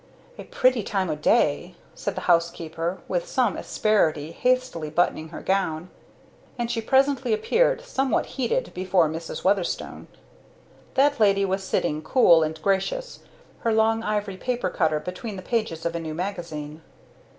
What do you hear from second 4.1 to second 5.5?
hastily buttoning her